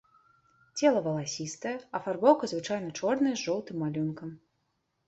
Цела 0.79 1.03
валасістае, 1.07 1.75
афарбоўка 2.01 2.51
звычайна 2.55 2.89
чорная 2.99 3.35
з 3.39 3.47
жоўтым 3.47 3.75
малюнкам. 3.85 4.39